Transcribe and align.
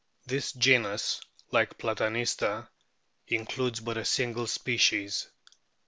This 0.25 0.51
genus, 0.53 1.21
like 1.51 1.77
Platanista, 1.77 2.67
includes 3.27 3.81
but 3.81 3.97
a 3.97 4.03
single 4.05 4.47
species. 4.47 5.27